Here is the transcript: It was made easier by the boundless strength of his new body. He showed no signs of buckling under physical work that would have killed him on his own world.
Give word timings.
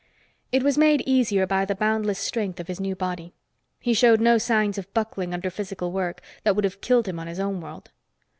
It 0.51 0.63
was 0.63 0.79
made 0.79 1.03
easier 1.05 1.45
by 1.45 1.63
the 1.63 1.75
boundless 1.75 2.17
strength 2.17 2.59
of 2.59 2.67
his 2.67 2.79
new 2.79 2.95
body. 2.95 3.35
He 3.79 3.93
showed 3.93 4.19
no 4.19 4.39
signs 4.39 4.79
of 4.79 4.91
buckling 4.95 5.31
under 5.31 5.51
physical 5.51 5.91
work 5.91 6.23
that 6.41 6.55
would 6.55 6.63
have 6.63 6.81
killed 6.81 7.07
him 7.07 7.19
on 7.19 7.27
his 7.27 7.39
own 7.39 7.61
world. 7.61 7.91